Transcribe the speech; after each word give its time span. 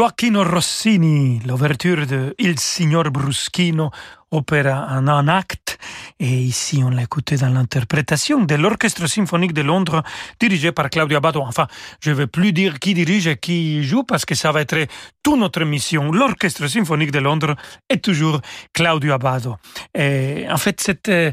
Gioacchino 0.02 0.42
Rossini, 0.42 1.40
l'ouverture 1.44 2.06
de 2.06 2.34
Il 2.38 2.58
Signor 2.58 3.12
Bruschino, 3.12 3.92
opéra 4.32 4.88
en 4.90 5.06
un 5.06 5.28
acte. 5.28 5.78
Et 6.18 6.26
ici, 6.26 6.82
on 6.84 6.90
l'a 6.90 7.02
écouté 7.02 7.36
dans 7.36 7.48
l'interprétation 7.48 8.42
de 8.44 8.54
l'Orchestre 8.54 9.06
symphonique 9.08 9.52
de 9.52 9.62
Londres, 9.62 10.02
dirigé 10.40 10.72
par 10.72 10.90
Claudio 10.90 11.16
Abbado. 11.18 11.40
Enfin, 11.40 11.66
je 12.00 12.10
ne 12.10 12.14
vais 12.14 12.26
plus 12.26 12.52
dire 12.52 12.78
qui 12.78 12.94
dirige 12.94 13.26
et 13.26 13.36
qui 13.36 13.82
joue 13.84 14.04
parce 14.04 14.24
que 14.24 14.34
ça 14.34 14.52
va 14.52 14.60
être 14.60 14.76
toute 15.22 15.38
notre 15.38 15.64
mission. 15.64 16.12
L'Orchestre 16.12 16.66
symphonique 16.68 17.10
de 17.10 17.18
Londres 17.18 17.56
est 17.88 18.02
toujours 18.02 18.40
Claudio 18.72 19.12
Abbado. 19.12 19.56
Et 19.94 20.46
en 20.50 20.56
fait, 20.56 20.80
cette 20.80 21.08
euh, 21.08 21.32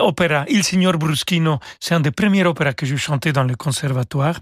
opéra, 0.00 0.44
Il 0.48 0.64
Signor 0.64 0.98
Bruschino, 0.98 1.58
c'est 1.78 1.94
un 1.94 2.00
des 2.00 2.10
premiers 2.10 2.44
opéras 2.44 2.72
que 2.72 2.86
j'ai 2.86 2.96
chanté 2.96 3.32
dans 3.32 3.44
le 3.44 3.56
conservatoire. 3.56 4.34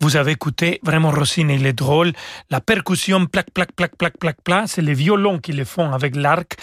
Vous 0.00 0.16
avez 0.16 0.32
écouté 0.32 0.80
vraiment 0.82 1.10
Rossini, 1.10 1.54
il 1.54 1.66
est 1.66 1.72
drôle. 1.72 2.12
La 2.50 2.60
percussion, 2.60 3.26
plac, 3.26 3.50
plac, 3.52 3.72
plac, 3.72 3.96
plac, 3.96 4.18
plac, 4.18 4.36
plac, 4.42 4.68
c'est 4.68 4.82
les 4.82 4.94
violons 4.94 5.38
qui 5.38 5.52
le 5.52 5.64
font 5.64 5.92
avec 5.92 6.16
l'arc. 6.16 6.56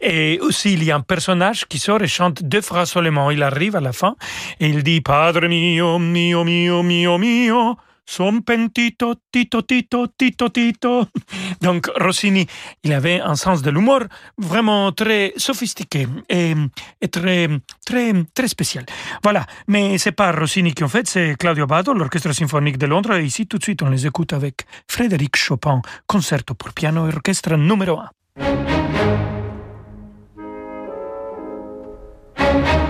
Et 0.00 0.25
aussi, 0.40 0.72
il 0.72 0.84
y 0.84 0.90
a 0.90 0.96
un 0.96 1.00
personnage 1.00 1.66
qui 1.66 1.78
sort 1.78 2.02
et 2.02 2.08
chante 2.08 2.42
deux 2.42 2.60
phrases 2.60 2.90
seulement. 2.90 3.30
Il 3.30 3.42
arrive 3.42 3.76
à 3.76 3.80
la 3.80 3.92
fin 3.92 4.16
et 4.60 4.68
il 4.68 4.82
dit 4.82 5.00
Padre 5.00 5.46
mio, 5.48 5.98
mio, 5.98 6.44
mio, 6.44 6.82
mio, 6.82 7.18
mio. 7.18 7.76
Son 8.08 8.42
pentito, 8.42 9.14
tito, 9.32 9.62
tito, 9.62 10.06
tito, 10.16 10.48
tito. 10.50 11.08
Donc 11.60 11.90
Rossini, 11.96 12.46
il 12.84 12.92
avait 12.92 13.20
un 13.20 13.34
sens 13.34 13.62
de 13.62 13.70
l'humour 13.70 14.02
vraiment 14.38 14.92
très 14.92 15.32
sophistiqué 15.36 16.06
et, 16.28 16.54
et, 17.00 17.08
très, 17.08 17.48
très, 17.84 18.12
très 18.32 18.48
spécial. 18.48 18.86
Voilà. 19.24 19.44
Mais 19.66 19.98
c'est 19.98 20.12
pas 20.12 20.30
Rossini 20.30 20.72
qui 20.72 20.84
en 20.84 20.88
fait, 20.88 21.08
c'est 21.08 21.34
Claudio 21.36 21.66
Bado, 21.66 21.92
l'Orchestre 21.94 22.32
symphonique 22.32 22.78
de 22.78 22.86
Londres. 22.86 23.14
Et 23.14 23.24
ici, 23.24 23.48
tout 23.48 23.58
de 23.58 23.64
suite, 23.64 23.82
on 23.82 23.90
les 23.90 24.06
écoute 24.06 24.32
avec 24.32 24.66
Frédéric 24.88 25.36
Chopin, 25.36 25.82
concerto 26.06 26.54
pour 26.54 26.72
piano 26.72 27.08
et 27.08 27.14
orchestre 27.14 27.56
numéro 27.56 27.98
1. 28.38 28.85
Thank 32.46 32.80
you. 32.80 32.85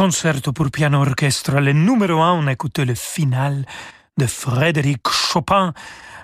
Concerto 0.00 0.54
pour 0.54 0.70
piano 0.70 1.02
orchestre, 1.02 1.60
le 1.60 1.74
numéro 1.74 2.22
un, 2.22 2.32
on 2.32 2.46
a 2.46 2.52
écouté 2.52 2.86
le 2.86 2.94
final 2.94 3.66
de 4.16 4.26
Frédéric 4.26 5.06
Chopin 5.10 5.74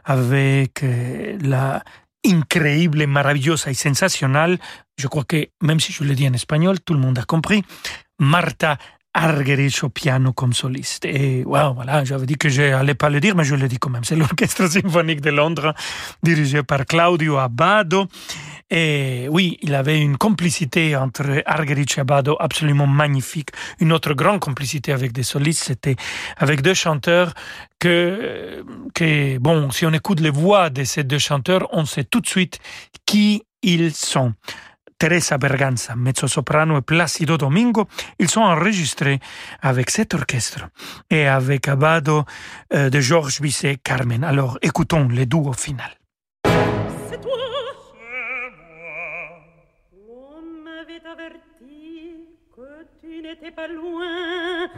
avec 0.02 0.82
euh, 0.82 1.36
la 1.42 1.84
increíble, 2.24 3.06
maravillosa 3.06 3.70
et 3.70 3.74
sensationnelle, 3.74 4.58
je 4.96 5.08
crois 5.08 5.24
que 5.24 5.50
même 5.60 5.78
si 5.78 5.92
je 5.92 6.04
le 6.04 6.14
dis 6.14 6.26
en 6.26 6.32
espagnol, 6.32 6.80
tout 6.80 6.94
le 6.94 7.00
monde 7.00 7.18
a 7.18 7.24
compris, 7.24 7.66
Martha 8.18 8.78
Argerich 9.16 9.82
au 9.82 9.88
piano 9.88 10.32
comme 10.34 10.52
soliste. 10.52 11.06
Et 11.06 11.42
voilà, 11.44 12.04
j'avais 12.04 12.26
dit 12.26 12.36
que 12.36 12.50
je 12.50 12.62
n'allais 12.62 12.94
pas 12.94 13.08
le 13.08 13.18
dire, 13.18 13.34
mais 13.34 13.44
je 13.44 13.54
le 13.54 13.66
dis 13.66 13.78
quand 13.78 13.88
même. 13.88 14.04
C'est 14.04 14.14
l'Orchestre 14.14 14.66
symphonique 14.70 15.22
de 15.22 15.30
Londres, 15.30 15.72
dirigé 16.22 16.62
par 16.62 16.84
Claudio 16.84 17.38
Abbado. 17.38 18.06
Et 18.68 19.26
oui, 19.30 19.58
il 19.62 19.74
avait 19.74 20.00
une 20.00 20.18
complicité 20.18 20.96
entre 20.96 21.42
Argerich 21.46 21.96
et 21.96 22.02
Abbado 22.02 22.36
absolument 22.38 22.86
magnifique. 22.86 23.50
Une 23.80 23.92
autre 23.92 24.12
grande 24.12 24.40
complicité 24.40 24.92
avec 24.92 25.12
des 25.12 25.22
solistes, 25.22 25.64
c'était 25.64 25.96
avec 26.36 26.60
deux 26.60 26.74
chanteurs 26.74 27.32
que, 27.78 28.64
que, 28.94 29.38
bon, 29.38 29.70
si 29.70 29.86
on 29.86 29.92
écoute 29.92 30.20
les 30.20 30.30
voix 30.30 30.68
de 30.68 30.84
ces 30.84 31.04
deux 31.04 31.18
chanteurs, 31.18 31.68
on 31.72 31.86
sait 31.86 32.04
tout 32.04 32.20
de 32.20 32.26
suite 32.26 32.58
qui 33.06 33.44
ils 33.62 33.94
sont. 33.94 34.34
Teresa 34.98 35.36
Berganza, 35.36 35.94
mezzo-soprano 35.94 36.78
et 36.78 36.82
Placido 36.82 37.36
Domingo, 37.36 37.86
ils 38.18 38.30
sont 38.30 38.40
enregistrés 38.40 39.20
avec 39.60 39.90
cet 39.90 40.14
orchestre 40.14 40.68
et 41.10 41.26
avec 41.26 41.68
Abbado 41.68 42.24
euh, 42.72 42.88
de 42.88 43.00
Georges 43.00 43.40
Bizet 43.42 43.76
Carmen. 43.82 44.24
Alors 44.24 44.58
écoutons 44.62 45.08
les 45.08 45.26
duos 45.26 45.52
final. 45.52 45.90
C'est 47.10 47.20
toi, 47.20 47.32
On 49.92 50.40
m'avait 50.64 51.04
averti 51.06 52.14
que 52.54 52.86
tu 53.02 53.20
n'étais 53.20 53.50
pas 53.50 53.68
loin, 53.68 54.68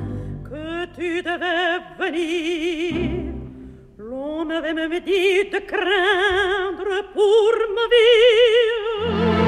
que 0.45 0.87
tu 0.97 1.23
devais 1.23 1.79
venir. 1.99 3.35
L'on 3.99 4.51
avait 4.51 4.75
même 4.75 4.99
dit 5.01 5.49
de 5.53 5.59
craindre 5.61 7.13
pour 7.13 7.53
ma 7.77 7.87
vie. 7.93 9.48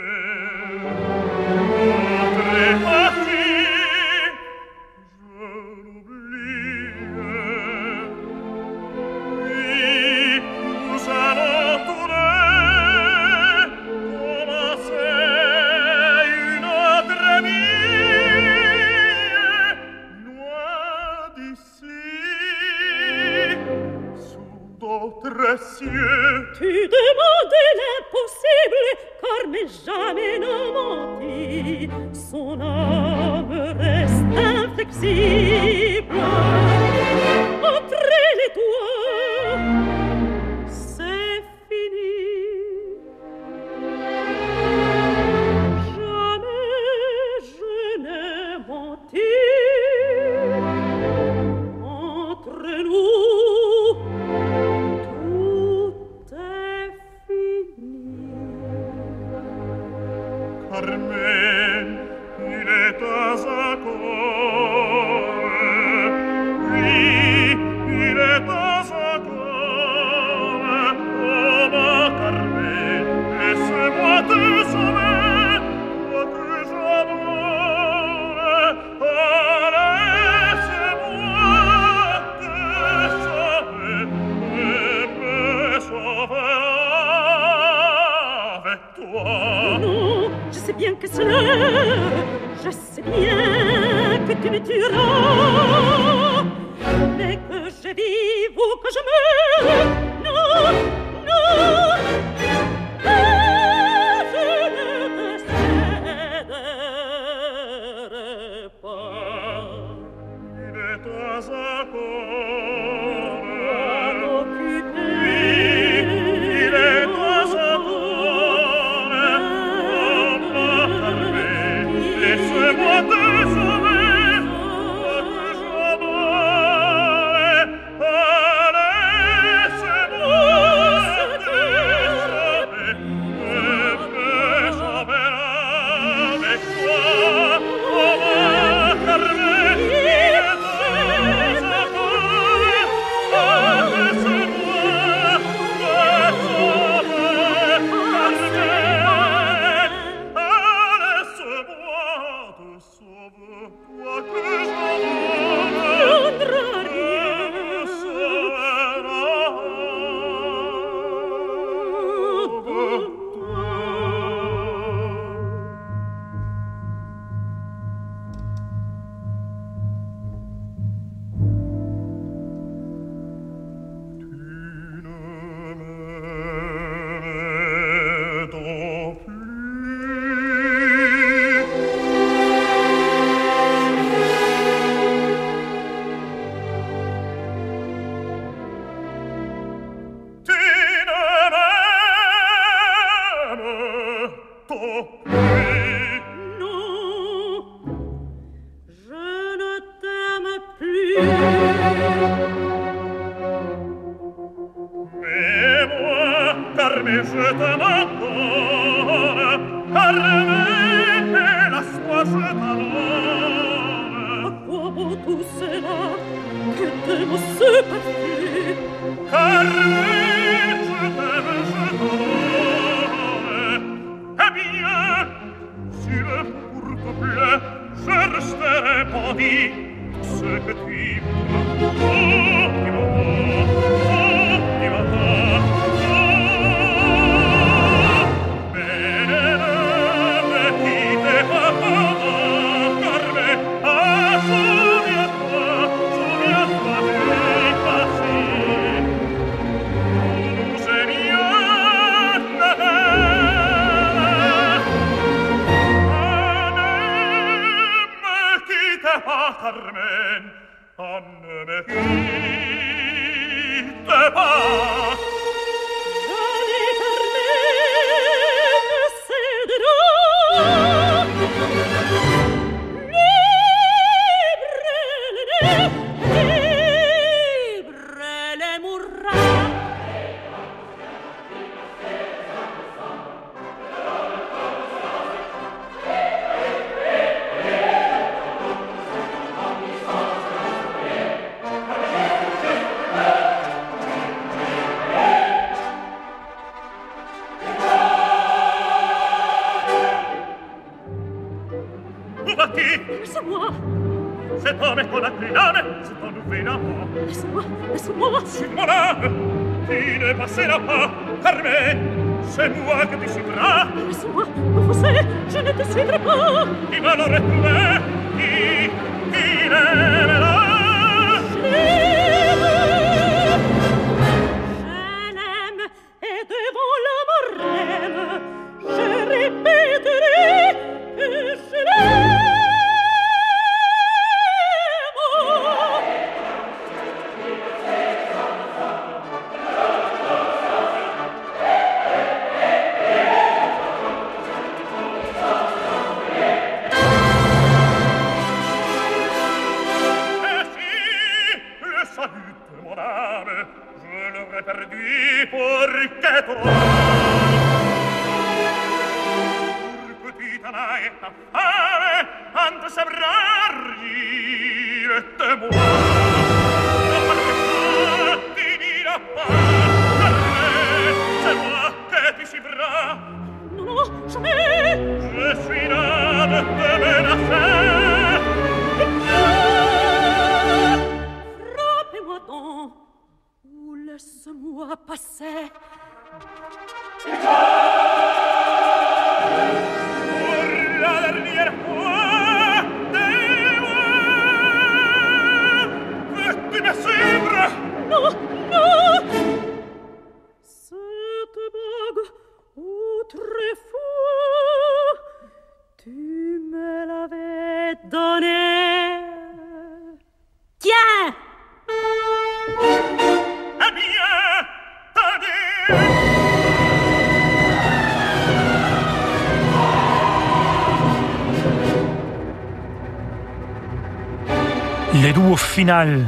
Le 425.13 425.33
duo 425.33 425.57
final 425.57 426.25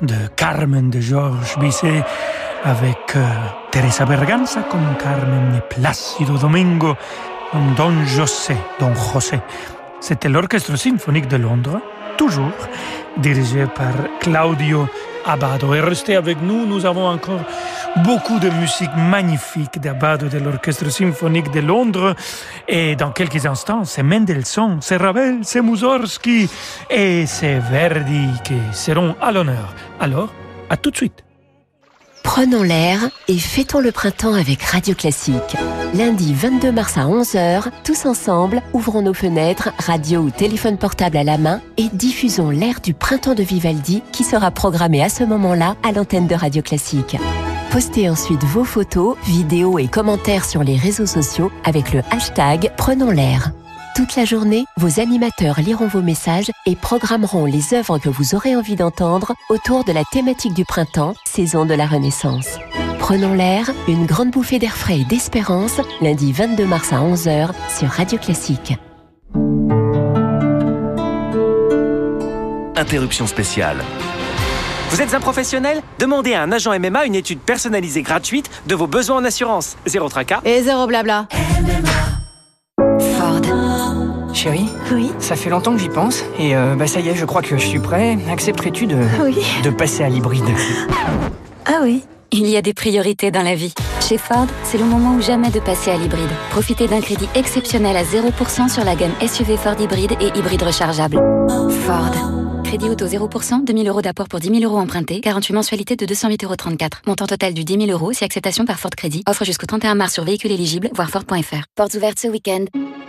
de 0.00 0.14
Carmen 0.36 0.88
de 0.88 1.00
Georges 1.00 1.58
Bizet 1.58 2.04
avec 2.64 3.16
euh, 3.16 3.26
Teresa 3.72 4.04
Berganza 4.04 4.62
comme 4.70 4.96
Carmen 5.02 5.56
et 5.58 5.74
Plácido 5.74 6.38
Domingo 6.38 6.94
comme 7.50 7.74
Don 7.74 8.04
José, 8.06 8.56
Don 8.78 8.94
José. 8.94 9.40
C'était 10.00 10.28
l'Orchestre 10.28 10.76
symphonique 10.76 11.26
de 11.26 11.38
Londres, 11.38 11.80
toujours 12.16 12.52
dirigé 13.16 13.66
par 13.66 13.92
Claudio 14.20 14.88
Abbado. 15.26 15.74
Et 15.74 15.80
restez 15.80 16.14
avec 16.14 16.40
nous, 16.40 16.66
nous 16.66 16.86
avons 16.86 17.08
encore 17.08 17.44
beaucoup 17.98 18.38
de 18.38 18.48
musique 18.50 18.94
magnifique 18.96 19.80
d'Abbado 19.80 20.28
de 20.28 20.38
l'Orchestre 20.38 20.90
symphonique 20.90 21.50
de 21.50 21.60
Londres. 21.60 22.14
Et 22.68 22.96
dans 22.96 23.10
quelques 23.10 23.46
instants, 23.46 23.84
c'est 23.84 24.02
Mendelssohn, 24.02 24.78
c'est 24.80 24.96
Ravel, 24.96 25.40
c'est 25.42 25.62
Mussorgsky 25.62 26.48
et 26.90 27.26
c'est 27.26 27.58
Verdi 27.58 28.28
qui 28.44 28.58
seront 28.72 29.14
à 29.20 29.32
l'honneur. 29.32 29.74
Alors, 29.98 30.32
à 30.68 30.76
tout 30.76 30.90
de 30.90 30.96
suite. 30.96 31.24
Prenons 32.22 32.62
l'air 32.62 33.00
et 33.28 33.38
fêtons 33.38 33.80
le 33.80 33.92
printemps 33.92 34.34
avec 34.34 34.62
Radio 34.62 34.94
Classique. 34.94 35.56
Lundi 35.94 36.34
22 36.34 36.70
mars 36.70 36.96
à 36.96 37.06
11h, 37.06 37.64
tous 37.82 38.06
ensemble, 38.06 38.62
ouvrons 38.72 39.02
nos 39.02 39.14
fenêtres, 39.14 39.70
radio 39.78 40.20
ou 40.20 40.30
téléphone 40.30 40.76
portable 40.76 41.16
à 41.16 41.24
la 41.24 41.38
main 41.38 41.60
et 41.76 41.88
diffusons 41.92 42.50
l'air 42.50 42.80
du 42.80 42.94
printemps 42.94 43.34
de 43.34 43.42
Vivaldi 43.42 44.02
qui 44.12 44.22
sera 44.22 44.50
programmé 44.50 45.02
à 45.02 45.08
ce 45.08 45.24
moment-là 45.24 45.76
à 45.82 45.92
l'antenne 45.92 46.26
de 46.26 46.34
Radio 46.34 46.62
Classique. 46.62 47.16
Postez 47.70 48.10
ensuite 48.10 48.42
vos 48.42 48.64
photos, 48.64 49.16
vidéos 49.24 49.78
et 49.78 49.86
commentaires 49.86 50.44
sur 50.44 50.64
les 50.64 50.76
réseaux 50.76 51.06
sociaux 51.06 51.52
avec 51.62 51.92
le 51.92 52.02
hashtag 52.10 52.72
Prenons 52.76 53.10
l'air. 53.12 53.52
Toute 53.94 54.16
la 54.16 54.24
journée, 54.24 54.64
vos 54.76 54.98
animateurs 54.98 55.60
liront 55.60 55.86
vos 55.86 56.02
messages 56.02 56.50
et 56.66 56.74
programmeront 56.74 57.44
les 57.44 57.72
œuvres 57.72 57.98
que 57.98 58.08
vous 58.08 58.34
aurez 58.34 58.56
envie 58.56 58.74
d'entendre 58.74 59.34
autour 59.50 59.84
de 59.84 59.92
la 59.92 60.02
thématique 60.10 60.52
du 60.52 60.64
printemps, 60.64 61.14
saison 61.24 61.64
de 61.64 61.74
la 61.74 61.86
Renaissance. 61.86 62.58
Prenons 62.98 63.34
l'air, 63.34 63.70
une 63.86 64.04
grande 64.04 64.32
bouffée 64.32 64.58
d'air 64.58 64.76
frais 64.76 65.00
et 65.00 65.04
d'espérance, 65.04 65.80
lundi 66.00 66.32
22 66.32 66.66
mars 66.66 66.92
à 66.92 66.96
11h 66.96 67.50
sur 67.78 67.88
Radio 67.88 68.18
Classique. 68.18 68.74
Interruption 72.74 73.28
spéciale. 73.28 73.78
Vous 74.90 75.00
êtes 75.00 75.14
un 75.14 75.20
professionnel? 75.20 75.82
Demandez 75.98 76.34
à 76.34 76.42
un 76.42 76.52
agent 76.52 76.76
MMA 76.78 77.06
une 77.06 77.14
étude 77.14 77.38
personnalisée 77.40 78.02
gratuite 78.02 78.50
de 78.66 78.74
vos 78.74 78.86
besoins 78.86 79.18
en 79.18 79.24
assurance. 79.24 79.76
Zéro 79.86 80.08
tracas, 80.08 80.40
Et 80.44 80.62
zéro 80.62 80.86
blabla. 80.86 81.26
Ford. 83.16 83.40
Chérie, 84.34 84.68
Oui, 84.92 85.10
ça 85.18 85.36
fait 85.36 85.50
longtemps 85.50 85.72
que 85.74 85.78
j'y 85.80 85.88
pense 85.88 86.24
et 86.38 86.56
euh, 86.56 86.74
bah 86.76 86.86
ça 86.86 87.00
y 87.00 87.08
est, 87.08 87.14
je 87.14 87.24
crois 87.24 87.42
que 87.42 87.56
je 87.58 87.66
suis 87.66 87.78
prêt. 87.80 88.16
Accepterais-tu 88.30 88.86
de, 88.86 88.96
oui. 89.22 89.36
de 89.62 89.70
passer 89.70 90.02
à 90.04 90.08
l'hybride? 90.08 90.44
Ah 91.66 91.80
oui. 91.82 92.02
Il 92.32 92.46
y 92.46 92.56
a 92.56 92.62
des 92.62 92.72
priorités 92.74 93.30
dans 93.32 93.42
la 93.42 93.56
vie. 93.56 93.74
Chez 94.00 94.16
Ford, 94.18 94.46
c'est 94.62 94.78
le 94.78 94.84
moment 94.84 95.14
ou 95.16 95.20
jamais 95.20 95.50
de 95.50 95.58
passer 95.60 95.90
à 95.90 95.96
l'hybride. 95.96 96.30
Profitez 96.50 96.86
d'un 96.86 97.00
crédit 97.00 97.28
exceptionnel 97.34 97.96
à 97.96 98.04
0% 98.04 98.68
sur 98.68 98.84
la 98.84 98.94
gamme 98.94 99.12
SUV 99.26 99.56
Ford 99.56 99.74
hybride 99.80 100.12
et 100.20 100.28
hybride 100.38 100.62
rechargeable. 100.62 101.16
Ford. 101.86 102.14
Crédit 102.70 102.88
auto 102.88 103.04
0%, 103.04 103.64
2000 103.64 103.88
euros 103.88 104.00
d'apport 104.00 104.28
pour 104.28 104.38
10 104.38 104.60
000 104.60 104.62
euros 104.62 104.78
empruntés, 104.78 105.20
48 105.20 105.54
mensualités 105.54 105.96
de 105.96 106.06
208,34 106.06 106.44
euros. 106.44 106.56
Montant 107.04 107.26
total 107.26 107.52
du 107.52 107.64
10 107.64 107.86
000 107.86 107.90
euros, 107.90 108.12
si 108.12 108.22
acceptation 108.22 108.64
par 108.64 108.78
Ford 108.78 108.92
Crédit. 108.96 109.24
Offre 109.28 109.44
jusqu'au 109.44 109.66
31 109.66 109.96
mars 109.96 110.12
sur 110.12 110.22
véhicule 110.22 110.52
éligible, 110.52 110.88
voir 110.94 111.10
Ford.fr. 111.10 111.64
Portes 111.74 111.94
ouvertes 111.94 112.20
ce 112.20 112.28
week-end. 112.28 112.66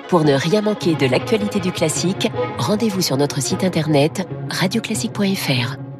Pour 0.07 0.23
ne 0.23 0.33
rien 0.33 0.63
manquer 0.63 0.95
de 0.95 1.05
l'actualité 1.05 1.59
du 1.59 1.71
classique, 1.71 2.27
rendez-vous 2.57 3.01
sur 3.01 3.17
notre 3.17 3.39
site 3.39 3.63
internet 3.63 4.27
radioclassique.fr. 4.49 5.90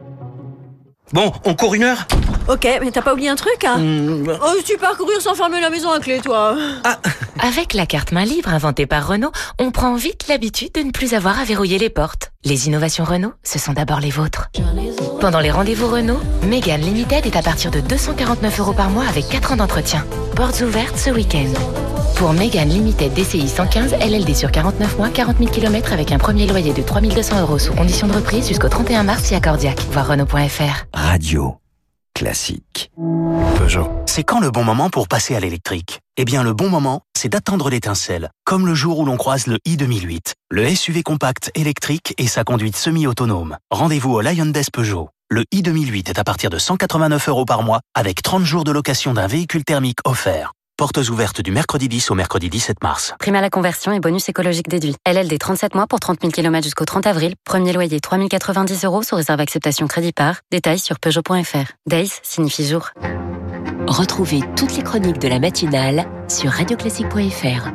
Bon, 1.14 1.32
on 1.46 1.54
court 1.56 1.76
une 1.76 1.84
heure 1.84 2.08
Ok, 2.48 2.68
mais 2.82 2.90
t'as 2.92 3.02
pas 3.02 3.14
oublié 3.14 3.30
un 3.30 3.36
truc, 3.36 3.64
hein 3.66 3.78
Hmm, 3.78 4.28
Oh, 4.30 4.54
tu 4.66 4.78
pars 4.78 4.96
courir 4.98 5.22
sans 5.22 5.36
fermer 5.36 5.60
la 5.60 5.70
maison 5.70 5.92
à 5.92 6.00
clé, 6.00 6.20
toi 6.24 6.56
Avec 7.40 7.74
la 7.74 7.86
carte 7.86 8.12
main 8.12 8.24
libre 8.24 8.50
inventée 8.50 8.86
par 8.86 9.08
Renault, 9.08 9.32
on 9.60 9.72
prend 9.72 9.96
vite 9.96 10.26
l'habitude 10.30 10.72
de 10.74 10.82
ne 10.82 10.92
plus 10.92 11.14
avoir 11.14 11.40
à 11.40 11.44
verrouiller 11.44 11.78
les 11.80 11.90
portes. 11.90 12.32
Les 12.46 12.68
innovations 12.68 13.04
Renault, 13.04 13.34
ce 13.44 13.60
sont 13.60 13.74
d'abord 13.74 14.00
les 14.00 14.10
vôtres. 14.10 14.50
Pendant 15.20 15.40
les 15.40 15.52
rendez-vous 15.52 15.88
Renault, 15.88 16.20
Mégane 16.44 16.82
Limited 16.82 17.26
est 17.26 17.36
à 17.36 17.42
partir 17.42 17.72
de 17.72 17.80
249 17.82 18.60
euros 18.60 18.74
par 18.74 18.90
mois 18.90 19.06
avec 19.08 19.28
4 19.30 19.54
ans 19.54 19.58
d'entretien. 19.58 20.06
Portes 20.36 20.62
ouvertes 20.62 20.98
ce 20.98 21.10
week-end. 21.10 21.52
Pour 22.16 22.34
Mégane 22.34 22.70
Limited 22.70 23.14
DCI 23.14 23.48
115, 23.48 23.94
LLD 23.94 24.34
sur 24.36 24.52
49 24.52 24.98
mois, 24.98 25.10
40 25.10 25.38
000 25.38 25.50
km 25.50 25.94
avec 25.94 26.12
un 26.12 26.18
premier 26.18 26.48
loyer 26.48 26.74
de 26.74 26.82
3200 26.82 27.42
euros 27.42 27.60
sous 27.60 27.74
condition 27.74 28.08
de 28.08 28.14
reprise 28.14 28.48
jusqu'au 28.48 28.70
31 28.70 29.04
mars 29.04 29.24
si 29.24 29.36
accordiaque. 29.36 29.80
Voir 29.92 30.08
Renault.fr. 30.08 30.86
Radio. 30.94 31.58
Classique. 32.14 32.92
Peugeot. 33.58 33.90
C'est 34.06 34.24
quand 34.24 34.40
le 34.40 34.52
bon 34.52 34.64
moment 34.64 34.90
pour 34.90 35.08
passer 35.08 35.36
à 35.36 35.40
l'électrique? 35.40 36.00
Eh 36.18 36.26
bien, 36.26 36.44
le 36.44 36.54
bon 36.54 36.70
moment, 36.70 37.02
c'est 37.18 37.30
d'attendre 37.30 37.70
l'étincelle, 37.70 38.30
comme 38.46 38.66
le 38.66 38.76
jour 38.76 39.00
où 39.00 39.06
l'on 39.06 39.18
croise 39.18 39.48
le 39.48 39.58
i2008, 39.68 40.34
le 40.52 40.76
SUV 40.76 41.04
compact 41.04 41.52
électrique 41.56 42.14
et 42.18 42.28
sa 42.28 42.44
conduite 42.44 42.76
semi-autonome. 42.76 43.58
Rendez-vous 43.72 44.12
au 44.12 44.22
Lion 44.22 44.46
Des 44.48 44.62
Peugeot. 44.72 45.10
Le 45.34 45.46
i2008 45.54 46.10
est 46.10 46.20
à 46.20 46.26
partir 46.26 46.50
de 46.50 46.58
189 46.58 47.30
euros 47.30 47.46
par 47.46 47.64
mois, 47.64 47.80
avec 47.96 48.22
30 48.22 48.44
jours 48.44 48.66
de 48.66 48.72
location 48.74 49.14
d'un 49.14 49.28
véhicule 49.28 49.64
thermique 49.64 50.00
offert. 50.04 50.52
Portes 50.76 50.98
ouvertes 51.10 51.40
du 51.40 51.52
mercredi 51.54 51.88
10 51.88 52.12
au 52.12 52.16
mercredi 52.16 52.50
17 52.50 52.84
mars. 52.84 53.14
Prime 53.18 53.36
à 53.36 53.40
la 53.40 53.50
conversion 53.50 53.94
et 53.94 54.02
bonus 54.02 54.28
écologique 54.28 54.68
déduit. 54.68 54.94
LLD 55.10 55.40
37 55.40 55.74
mois 55.74 55.88
pour 55.88 56.02
30 56.02 56.20
000 56.20 56.34
km 56.34 56.66
jusqu'au 56.66 56.84
30 56.84 57.08
avril. 57.08 57.36
Premier 57.46 57.72
loyer 57.72 58.02
3090 58.02 58.84
euros 58.84 59.04
sous 59.04 59.16
réserve 59.16 59.40
acceptation 59.40 59.88
crédit 59.88 60.12
par. 60.12 60.42
Détails 60.52 60.80
sur 60.80 61.00
Peugeot.fr. 61.00 61.72
Days 61.88 62.12
signifie 62.24 62.68
jour. 62.68 62.90
Retrouvez 63.88 64.42
toutes 64.58 64.76
les 64.76 64.84
chroniques 64.84 65.20
de 65.20 65.30
la 65.30 65.40
matinale 65.40 66.08
sur 66.28 66.52
radioclassique.fr. 66.52 67.70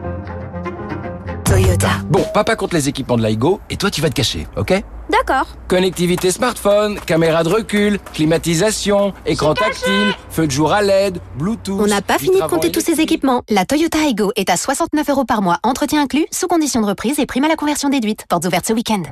Toyota. 1.46 1.90
Bon, 2.10 2.22
papa 2.34 2.54
compte 2.54 2.74
les 2.74 2.90
équipements 2.90 3.16
de 3.16 3.26
L'iGo 3.26 3.62
et 3.70 3.78
toi 3.78 3.90
tu 3.90 4.02
vas 4.02 4.10
te 4.10 4.14
cacher, 4.14 4.46
ok? 4.58 4.74
D'accord. 5.18 5.46
Connectivité 5.68 6.30
smartphone, 6.30 6.98
caméra 7.00 7.42
de 7.42 7.48
recul, 7.48 7.98
climatisation, 8.12 9.12
écran 9.24 9.54
tactile, 9.54 10.14
feu 10.30 10.46
de 10.46 10.50
jour 10.50 10.72
à 10.72 10.82
LED, 10.82 11.20
Bluetooth. 11.38 11.80
On 11.80 11.86
n'a 11.86 12.02
pas 12.02 12.18
fini 12.18 12.40
de 12.40 12.46
compter 12.46 12.70
tous 12.70 12.80
ces 12.80 13.00
équipements. 13.00 13.42
La 13.48 13.64
Toyota 13.64 13.98
Aygo 14.06 14.32
est 14.36 14.50
à 14.50 14.56
69 14.56 15.08
euros 15.10 15.24
par 15.24 15.42
mois, 15.42 15.58
entretien 15.62 16.02
inclus, 16.02 16.26
sous 16.32 16.48
condition 16.48 16.80
de 16.80 16.86
reprise 16.86 17.18
et 17.18 17.26
prime 17.26 17.44
à 17.44 17.48
la 17.48 17.56
conversion 17.56 17.88
déduite. 17.88 18.24
Portes 18.28 18.44
ouvertes 18.44 18.66
ce 18.66 18.72
week-end. 18.72 19.02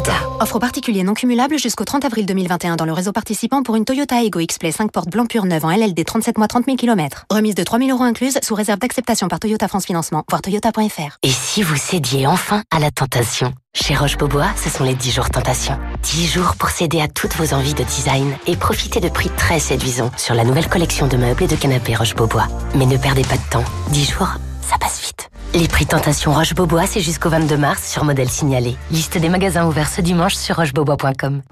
Toyota. 0.00 0.26
Offre 0.40 0.56
aux 0.56 0.60
particuliers 0.60 1.02
non 1.02 1.14
cumulable 1.14 1.58
jusqu'au 1.58 1.84
30 1.84 2.04
avril 2.04 2.24
2021 2.26 2.76
dans 2.76 2.84
le 2.84 2.92
réseau 2.92 3.12
participant 3.12 3.62
pour 3.62 3.76
une 3.76 3.84
Toyota 3.84 4.22
Aygo 4.22 4.40
X-Play 4.40 4.72
5 4.72 4.92
portes 4.92 5.10
blanc 5.10 5.26
pur 5.26 5.44
neuve 5.44 5.64
en 5.64 5.70
LLD 5.70 6.04
37 6.04 6.38
mois 6.38 6.48
30 6.48 6.64
000 6.66 6.76
km. 6.76 7.26
Remise 7.30 7.54
de 7.54 7.62
3 7.62 7.78
000 7.78 7.90
euros 7.90 8.04
incluse 8.04 8.38
sous 8.42 8.54
réserve 8.54 8.78
d'acceptation 8.78 9.28
par 9.28 9.40
Toyota 9.40 9.68
France 9.68 9.86
Financement. 9.86 10.24
Voir 10.28 10.42
toyota.fr. 10.42 11.18
Et 11.22 11.30
si 11.30 11.62
vous 11.62 11.76
cédiez 11.76 12.26
enfin 12.26 12.62
à 12.70 12.78
la 12.78 12.90
tentation? 12.90 13.52
Chez 13.74 13.94
Roche-Beaubois, 13.94 14.48
ce 14.56 14.70
sont 14.70 14.84
les 14.84 14.94
10 14.94 15.12
jours 15.12 15.30
tentation. 15.30 15.78
10 16.02 16.26
jours 16.26 16.54
pour 16.56 16.70
céder 16.70 17.00
à 17.00 17.08
toutes 17.08 17.36
vos 17.36 17.52
envies 17.54 17.74
de 17.74 17.84
design 17.84 18.36
et 18.46 18.56
profiter 18.56 19.00
de 19.00 19.08
prix 19.08 19.30
très 19.36 19.58
séduisants 19.58 20.10
sur 20.16 20.34
la 20.34 20.44
nouvelle 20.44 20.68
collection 20.68 21.08
de 21.08 21.16
meubles 21.16 21.44
et 21.44 21.48
de 21.48 21.56
canapés 21.56 21.94
Roche-Beaubois. 21.94 22.46
Mais 22.74 22.86
ne 22.86 22.96
perdez 22.96 23.22
pas 23.22 23.36
de 23.36 23.50
temps. 23.50 23.64
10 23.90 24.12
jours, 24.12 24.30
ça 24.62 24.78
passe 24.78 25.00
vite. 25.02 25.29
Les 25.52 25.66
prix 25.66 25.84
tentation 25.84 26.32
Roche-Beaubois, 26.32 26.86
c'est 26.86 27.00
jusqu'au 27.00 27.28
22 27.28 27.56
mars 27.56 27.90
sur 27.90 28.04
modèle 28.04 28.28
signalé. 28.28 28.76
Liste 28.92 29.18
des 29.18 29.28
magasins 29.28 29.66
ouverts 29.66 29.88
ce 29.88 30.00
dimanche 30.00 30.34
sur 30.34 30.56
rochebeaubois.com. 30.56 31.42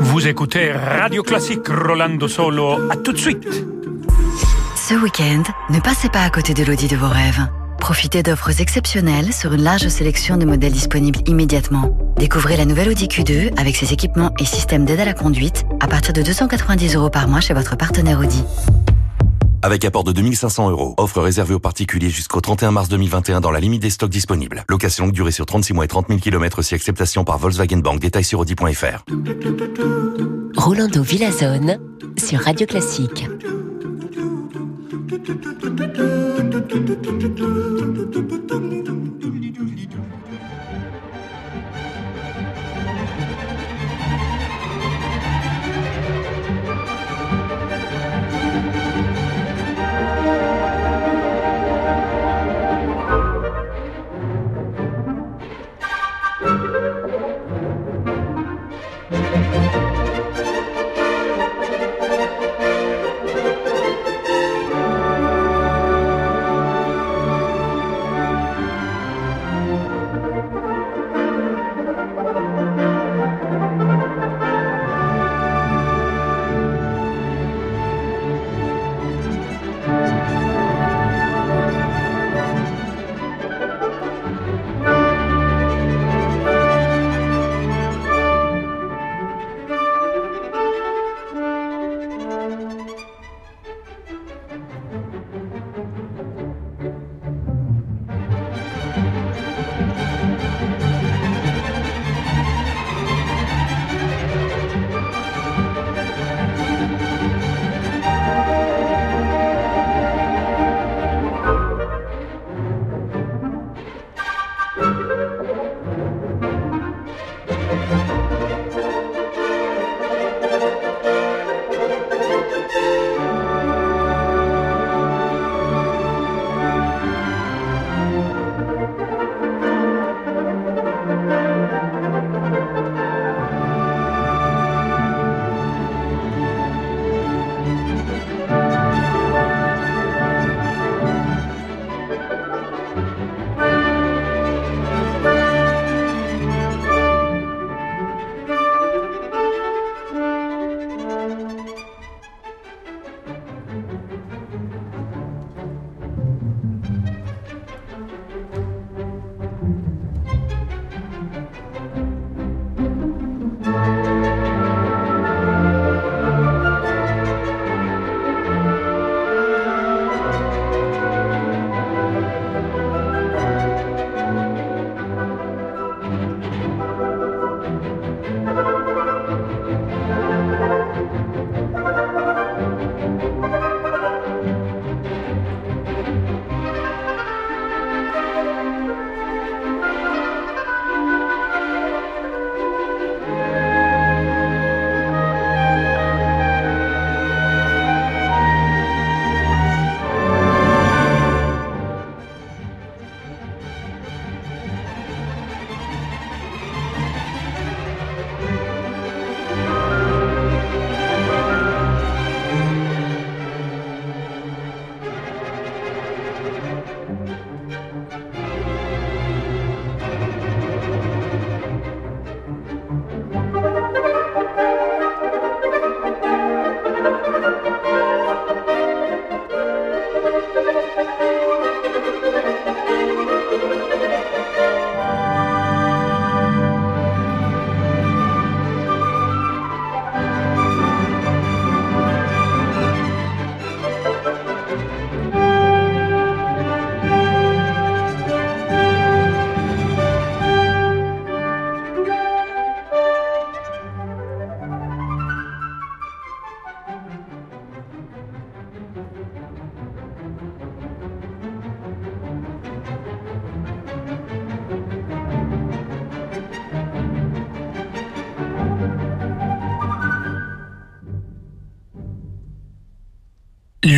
Vous 0.00 0.26
écoutez 0.26 0.72
Radio 0.72 1.22
Classique 1.22 1.68
Rolando 1.68 2.26
Solo. 2.26 2.90
À 2.90 2.96
tout 2.96 3.12
de 3.12 3.18
suite. 3.18 3.46
Ce 4.76 4.94
week-end, 4.94 5.42
ne 5.68 5.78
passez 5.80 6.08
pas 6.08 6.22
à 6.22 6.30
côté 6.30 6.54
de 6.54 6.64
l'Audi 6.64 6.88
de 6.88 6.96
vos 6.96 7.08
rêves. 7.08 7.46
Profitez 7.78 8.22
d'offres 8.22 8.58
exceptionnelles 8.58 9.32
sur 9.34 9.52
une 9.52 9.62
large 9.62 9.88
sélection 9.88 10.38
de 10.38 10.46
modèles 10.46 10.72
disponibles 10.72 11.20
immédiatement. 11.26 11.96
Découvrez 12.16 12.56
la 12.56 12.64
nouvelle 12.64 12.88
Audi 12.88 13.08
Q2 13.08 13.58
avec 13.58 13.76
ses 13.76 13.92
équipements 13.92 14.32
et 14.38 14.46
systèmes 14.46 14.86
d'aide 14.86 15.00
à 15.00 15.04
la 15.04 15.14
conduite 15.14 15.64
à 15.80 15.86
partir 15.86 16.14
de 16.14 16.22
290 16.22 16.96
euros 16.96 17.10
par 17.10 17.28
mois 17.28 17.40
chez 17.40 17.52
votre 17.52 17.76
partenaire 17.76 18.20
Audi. 18.20 18.42
Avec 19.62 19.84
apport 19.84 20.04
de 20.04 20.12
2500 20.12 20.70
euros. 20.70 20.94
Offre 20.96 21.20
réservée 21.20 21.54
aux 21.54 21.58
particuliers 21.60 22.10
jusqu'au 22.10 22.40
31 22.40 22.70
mars 22.70 22.88
2021 22.88 23.40
dans 23.40 23.50
la 23.50 23.60
limite 23.60 23.82
des 23.82 23.90
stocks 23.90 24.10
disponibles. 24.10 24.64
Location 24.68 25.08
durée 25.08 25.32
sur 25.32 25.44
36 25.44 25.74
mois 25.74 25.84
et 25.84 25.88
30 25.88 26.08
000 26.08 26.20
km 26.20 26.62
si 26.62 26.74
acceptation 26.74 27.24
par 27.24 27.38
Volkswagen 27.38 27.78
Bank. 27.78 28.00
Détails 28.00 28.24
sur 28.24 28.40
Audi.fr. 28.40 29.04
Rolando 30.56 31.02
Villazone 31.02 31.78
sur 32.16 32.40
Radio 32.40 32.66
Classique. 32.66 33.26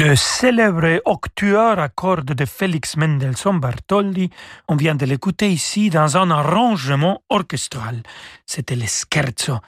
Le 0.05 0.17
célèbre 0.17 1.01
octuor 1.05 1.79
à 1.79 1.89
cordes 1.89 2.35
de 2.35 2.45
Félix 2.45 2.97
Mendelssohn 2.97 3.61
Bartholdy, 3.61 4.31
on 4.67 4.75
vient 4.75 4.97
de 4.97 5.07
l'écouter 5.07 5.49
ici 5.53 5.91
dans 5.91 6.17
un 6.17 6.29
arrangement 6.33 7.23
orchestral. 7.29 8.03
C'était 8.45 8.75
le 8.75 8.87
scherzo, 8.89 9.61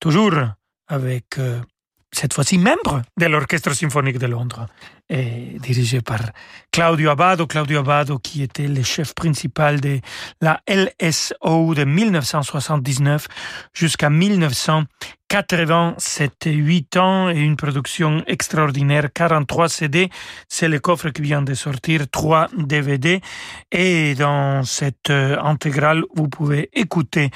toujours 0.00 0.34
avec 0.88 1.38
euh, 1.38 1.60
cette 2.10 2.34
fois-ci 2.34 2.58
membre 2.58 3.02
de 3.16 3.26
l'Orchestre 3.26 3.74
symphonique 3.74 4.18
de 4.18 4.26
Londres, 4.26 4.66
dirigé 5.10 6.00
par 6.00 6.20
Claudio 6.72 7.10
Abbado. 7.10 7.46
Claudio 7.46 7.80
Abbado, 7.80 8.18
qui 8.18 8.42
était 8.42 8.68
le 8.68 8.82
chef 8.82 9.14
principal 9.14 9.80
de 9.80 10.00
la 10.40 10.60
LSO 10.68 11.74
de 11.74 11.84
1979 11.84 13.28
jusqu'à 13.72 14.10
1987. 14.10 14.96
8 16.46 16.96
ans 16.96 17.28
et 17.30 17.38
une 17.38 17.56
production 17.56 18.22
extraordinaire, 18.26 19.12
43 19.12 19.68
CD. 19.68 20.10
C'est 20.48 20.68
le 20.68 20.78
coffre 20.78 21.10
qui 21.10 21.22
vient 21.22 21.42
de 21.42 21.54
sortir, 21.54 22.08
3 22.10 22.48
DVD. 22.56 23.20
Et 23.72 24.14
dans 24.14 24.62
cette 24.64 25.10
euh, 25.10 25.36
intégrale, 25.42 26.04
vous 26.14 26.28
pouvez 26.28 26.70
écouter 26.72 27.30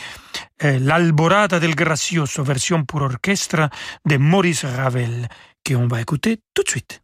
euh, 0.64 0.78
l'Alborada 0.78 1.58
del 1.60 1.74
Gracioso, 1.74 2.42
version 2.44 2.84
pour 2.84 3.02
orchestre 3.02 3.68
de 4.06 4.16
Maurice 4.16 4.64
Ravel, 4.64 5.28
qu'on 5.66 5.88
va 5.88 6.00
écouter 6.00 6.40
tout 6.54 6.62
de 6.62 6.68
suite. 6.68 7.02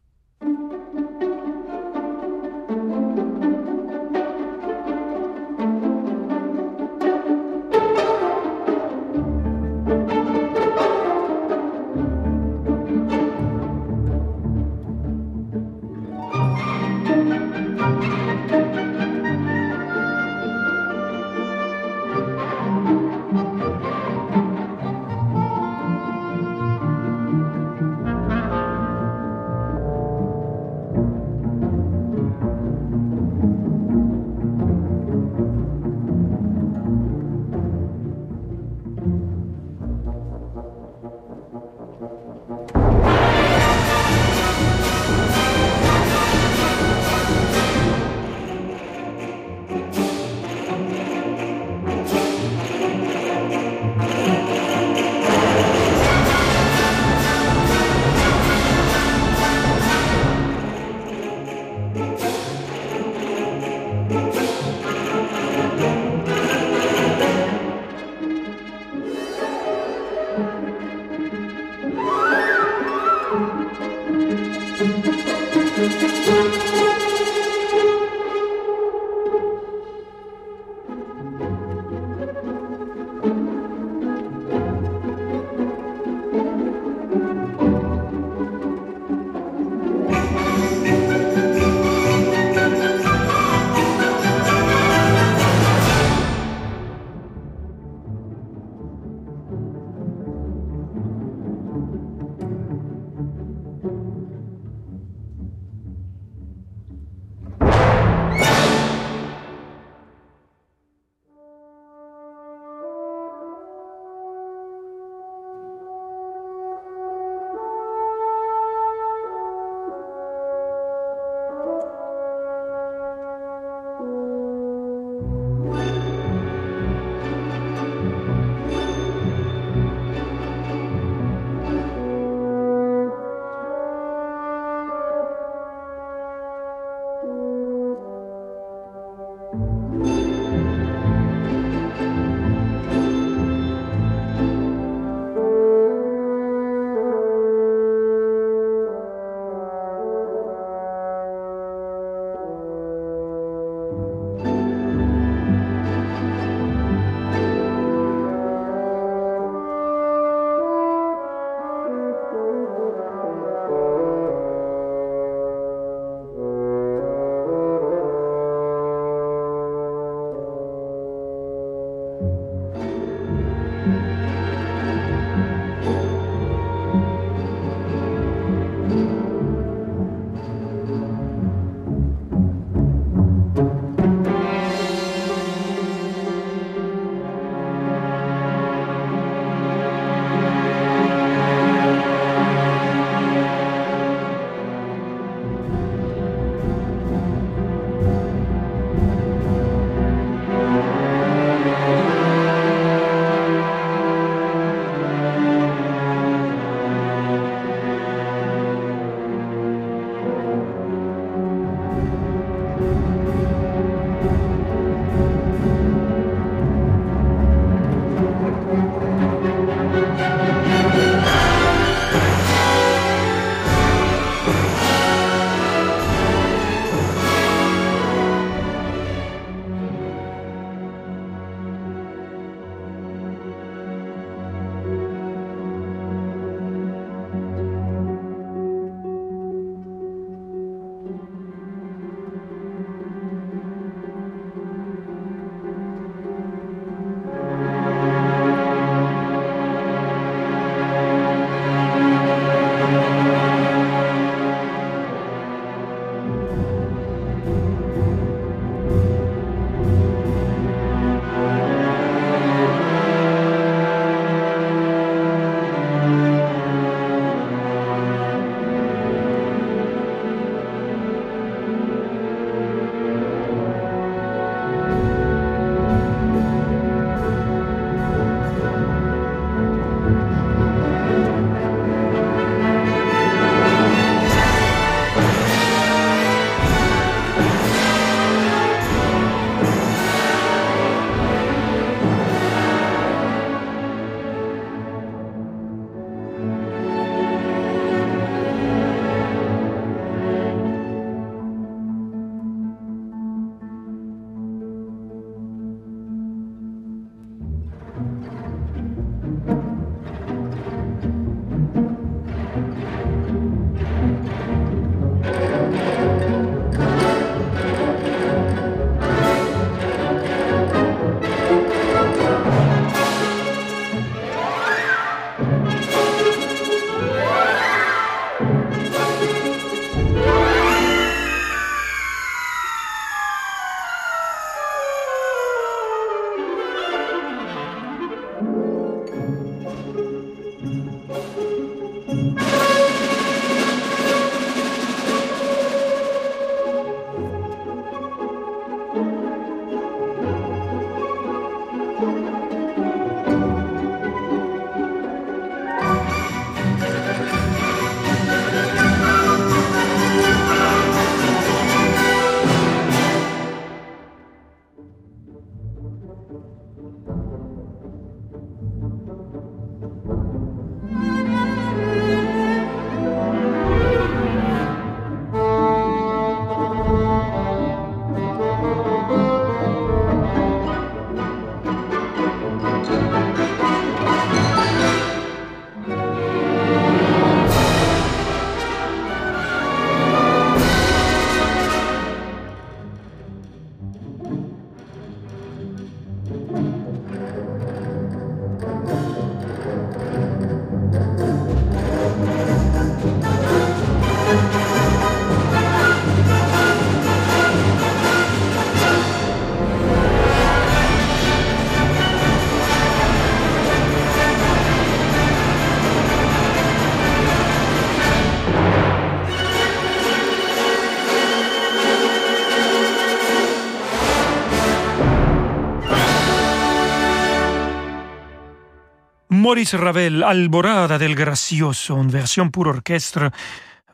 Maurice 429.47 429.77
Ravel, 429.77 430.23
Alborada 430.23 430.97
del 430.97 431.15
Gracioso, 431.15 431.95
une 431.95 432.09
version 432.09 432.49
pour 432.49 432.67
orchestre 432.67 433.29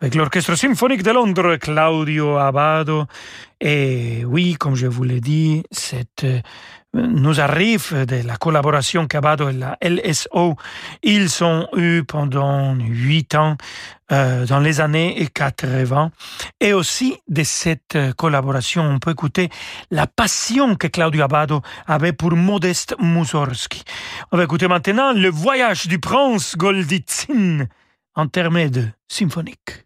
avec 0.01 0.15
l'Orchestre 0.15 0.55
symphonique 0.55 1.03
de 1.03 1.11
Londres, 1.11 1.57
Claudio 1.57 2.37
Abbado. 2.37 3.05
Et 3.61 4.25
oui, 4.25 4.55
comme 4.55 4.73
je 4.73 4.87
vous 4.87 5.03
l'ai 5.03 5.21
dit, 5.21 5.61
cette 5.69 6.23
euh, 6.23 6.41
nous 6.93 7.41
arrive 7.41 8.05
de 8.05 8.25
la 8.25 8.37
collaboration 8.37 9.07
qu'Abbado 9.07 9.49
et 9.49 9.53
la 9.53 9.77
LSO, 9.81 10.55
ils 11.01 11.43
ont 11.43 11.67
eu 11.75 12.03
pendant 12.03 12.75
huit 12.75 13.35
ans 13.35 13.57
euh, 14.11 14.45
dans 14.45 14.59
les 14.59 14.79
années 14.79 15.27
80. 15.33 16.11
Et 16.59 16.73
aussi 16.73 17.17
de 17.27 17.43
cette 17.43 17.97
collaboration, 18.17 18.83
on 18.83 18.99
peut 18.99 19.11
écouter 19.11 19.49
la 19.89 20.07
passion 20.07 20.75
que 20.75 20.87
Claudio 20.87 21.23
Abbado 21.23 21.61
avait 21.87 22.13
pour 22.13 22.31
Modeste 22.31 22.95
Mussorgsky. 22.99 23.83
On 24.31 24.37
va 24.37 24.43
écouter 24.43 24.67
maintenant 24.67 25.13
le 25.13 25.29
voyage 25.29 25.87
du 25.87 25.99
prince 25.99 26.55
Golditzin 26.55 27.65
intermède 28.15 28.93
symphonique. 29.07 29.85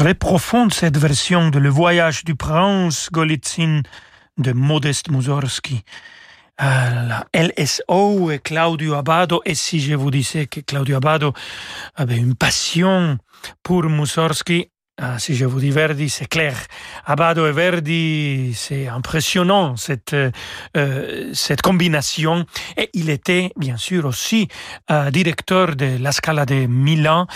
Très 0.00 0.14
profonde 0.14 0.72
cette 0.72 0.96
version 0.96 1.50
de 1.50 1.58
Le 1.58 1.68
Voyage 1.68 2.24
du 2.24 2.34
prince 2.34 3.10
Golitsyn 3.12 3.82
de 4.38 4.52
Modeste 4.52 5.10
Mussorgsky. 5.10 5.84
Euh, 6.62 7.06
la 7.06 7.26
LSO 7.34 8.30
et 8.30 8.38
Claudio 8.38 8.94
Abbado, 8.94 9.42
et 9.44 9.54
si 9.54 9.78
je 9.78 9.94
vous 9.94 10.10
disais 10.10 10.46
que 10.46 10.60
Claudio 10.60 10.96
Abbado 10.96 11.34
avait 11.96 12.16
une 12.16 12.34
passion 12.34 13.18
pour 13.62 13.82
Mussorgsky, 13.82 14.70
ah, 15.02 15.18
si 15.18 15.34
je 15.34 15.46
vous 15.46 15.60
dis 15.60 15.70
Verdi, 15.70 16.10
c'est 16.10 16.26
clair. 16.26 16.54
Abado 17.06 17.46
et 17.46 17.52
Verdi, 17.52 18.52
c'est 18.54 18.86
impressionnant 18.86 19.74
cette, 19.76 20.14
euh, 20.76 21.30
cette 21.32 21.62
combination. 21.62 22.44
Et 22.76 22.90
il 22.92 23.08
était 23.08 23.50
bien 23.56 23.78
sûr 23.78 24.04
aussi 24.04 24.48
euh, 24.90 25.10
directeur 25.10 25.74
de 25.74 25.96
la 25.98 26.12
Scala 26.12 26.44
de 26.44 26.66
Milan. 26.66 27.26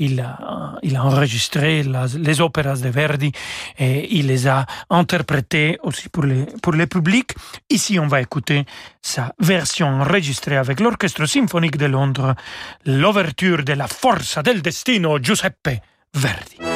Il 0.00 0.18
a, 0.18 0.74
il 0.82 0.96
a 0.96 1.04
enregistré 1.04 1.84
les 1.84 2.40
opéras 2.40 2.78
de 2.78 2.88
Verdi 2.88 3.30
et 3.78 4.16
il 4.16 4.26
les 4.26 4.48
a 4.48 4.66
interprétées 4.90 5.78
aussi 5.84 6.08
pour 6.08 6.24
les, 6.24 6.46
pour 6.60 6.72
le 6.72 6.88
public. 6.88 7.36
Ici, 7.70 8.00
on 8.00 8.08
va 8.08 8.20
écouter 8.20 8.64
sa 9.00 9.32
version 9.38 9.86
enregistrée 9.86 10.56
avec 10.56 10.80
l'Orchestre 10.80 11.26
symphonique 11.26 11.76
de 11.76 11.86
Londres, 11.86 12.34
l'ouverture 12.84 13.62
de 13.62 13.74
la 13.74 13.86
Forza 13.86 14.42
del 14.42 14.60
Destino 14.60 15.18
Giuseppe 15.22 15.80
Verdi. 16.14 16.71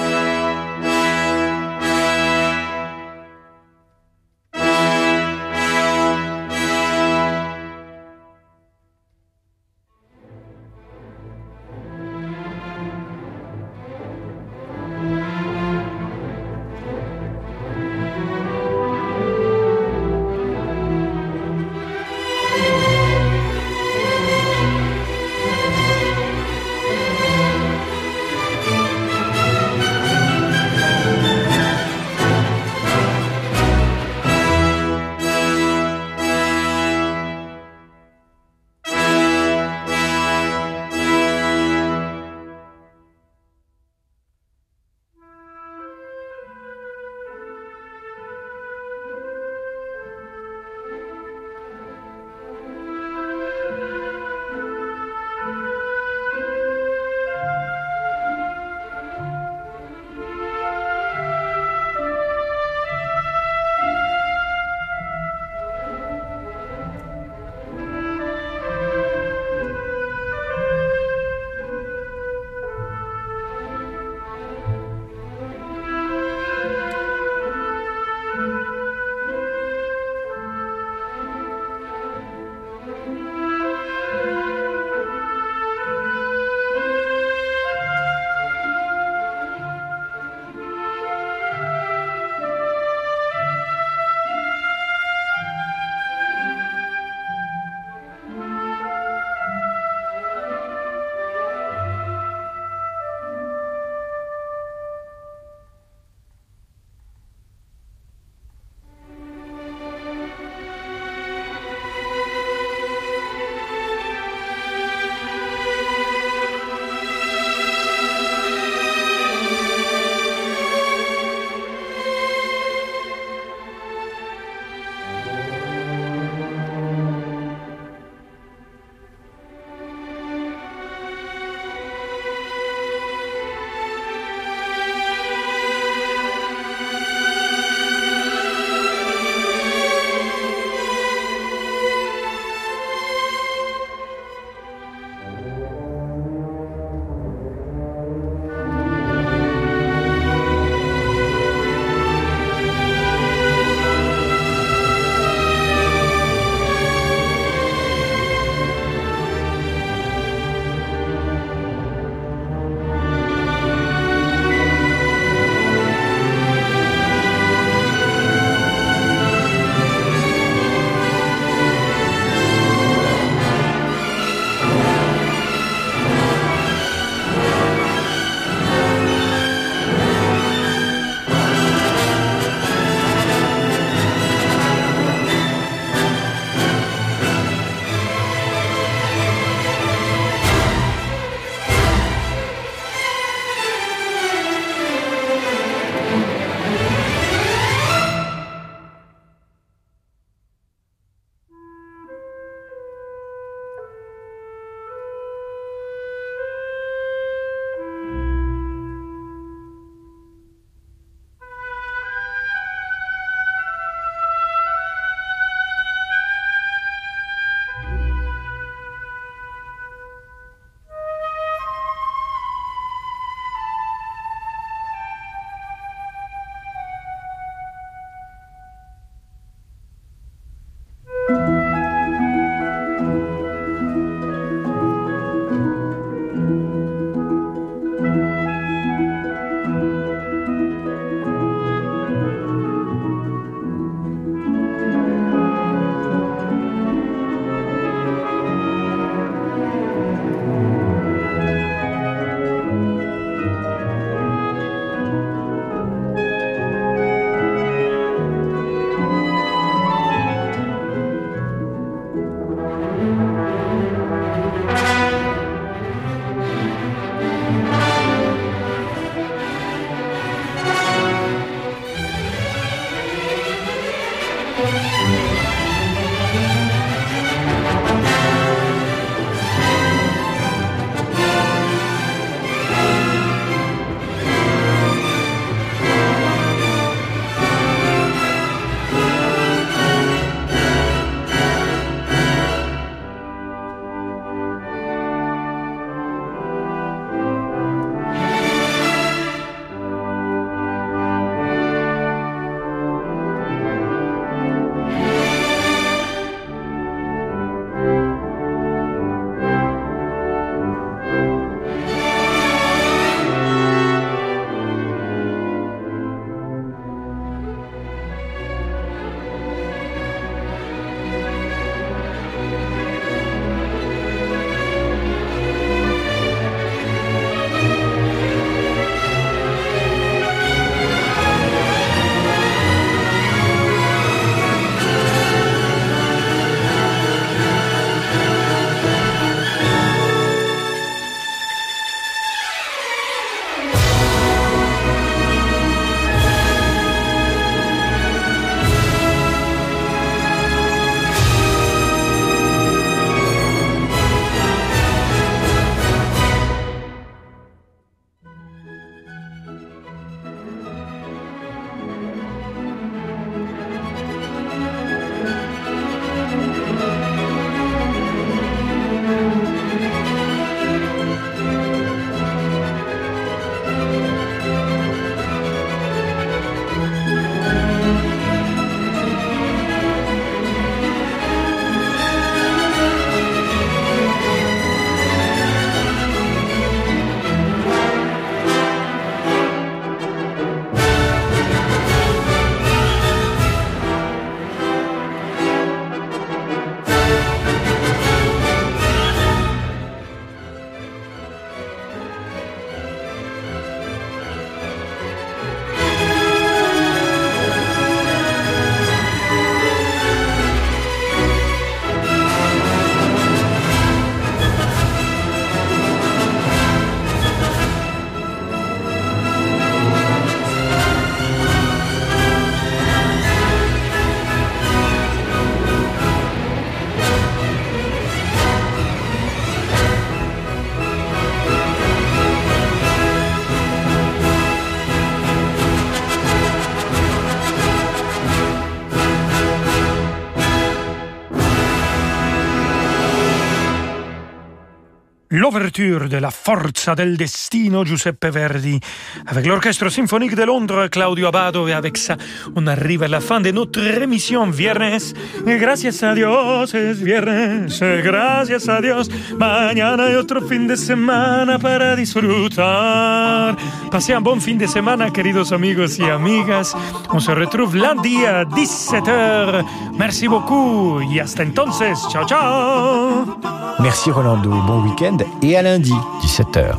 L'ouverture 445.67 446.09
de 446.09 446.19
la 446.19 446.31
Forza 446.31 446.95
del 446.95 447.17
Destino 447.17 447.85
Giuseppe 447.85 448.31
Verdi. 448.31 448.79
Avec 449.27 449.47
l'Orchestre 449.47 449.91
Symphonique 449.91 450.37
de 450.37 450.45
Londres 450.45 450.89
Claudio 450.89 451.27
Abado 451.27 451.67
et 451.67 451.73
avec 451.73 451.97
ça 451.97 452.17
on 452.55 452.67
arrive 452.67 453.03
à 453.03 453.09
la 453.09 453.21
fin 453.21 453.41
de 453.41 453.51
notre 453.51 453.81
émission 453.81 454.47
Viernes. 454.51 455.14
Gracias 455.45 456.03
a 456.03 456.14
Dios 456.14 456.73
es 456.75 457.03
viernes. 457.03 457.69
Gracias 458.03 458.69
a 458.69 458.81
Dios 458.81 459.09
mañana 459.39 460.05
hay 460.05 460.14
otro 460.14 460.41
fin 460.41 460.67
de 460.69 460.77
semana 460.77 461.59
para 461.59 461.97
disfrutar. 461.97 463.57
Passez 463.91 464.14
un 464.14 464.23
bon 464.23 464.41
fin 464.41 464.57
de 464.57 464.69
semana 464.69 465.11
queridos 465.11 465.53
amigos 465.53 465.99
y 465.99 466.05
amigas. 466.05 466.77
On 467.11 467.19
se 467.21 467.33
retrouve 467.33 467.77
lundi 467.77 468.25
à 468.25 468.45
17h 468.45 469.64
merci 469.99 470.29
beaucoup 470.29 471.01
y 471.01 471.19
hasta 471.19 471.43
entonces. 471.43 471.99
Ciao 472.09 472.25
ciao 472.25 473.37
Merci 473.79 474.11
Rolando, 474.11 474.51
bon 474.67 474.83
week-end 474.85 475.19
et 475.43 475.56
à 475.57 475.63
lundi, 475.63 475.93
17h. 476.23 476.77